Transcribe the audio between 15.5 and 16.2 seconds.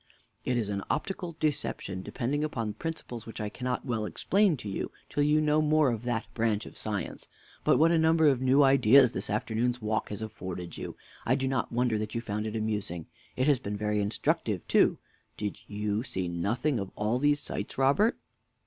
you